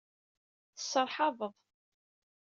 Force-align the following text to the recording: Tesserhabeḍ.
Tesserhabeḍ. 0.75 1.53